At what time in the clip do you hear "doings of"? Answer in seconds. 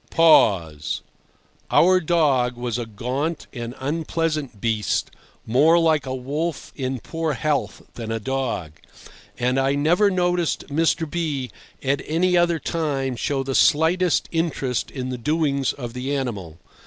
15.19-15.93